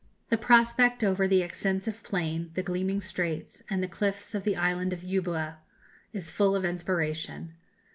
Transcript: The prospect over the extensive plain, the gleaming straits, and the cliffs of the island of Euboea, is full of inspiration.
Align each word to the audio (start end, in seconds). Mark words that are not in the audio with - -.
The 0.29 0.35
prospect 0.37 1.03
over 1.03 1.27
the 1.27 1.43
extensive 1.43 2.01
plain, 2.01 2.49
the 2.55 2.63
gleaming 2.63 3.01
straits, 3.01 3.61
and 3.69 3.83
the 3.83 3.87
cliffs 3.87 4.33
of 4.33 4.45
the 4.45 4.57
island 4.57 4.93
of 4.93 5.03
Euboea, 5.03 5.57
is 6.11 6.31
full 6.31 6.55
of 6.55 6.65
inspiration. 6.65 7.53